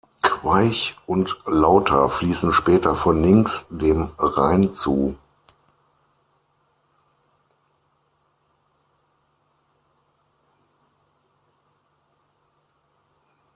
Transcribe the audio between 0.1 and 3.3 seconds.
Queich und Lauter fließen später von